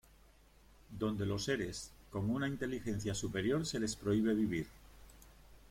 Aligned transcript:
Donde 0.97 1.27
los 1.27 1.43
seres 1.43 1.91
con 2.09 2.31
una 2.31 2.47
inteligencia 2.47 3.13
superior 3.13 3.67
se 3.67 3.79
les 3.79 3.95
prohíbe 3.95 4.33
vivir. 4.33 4.65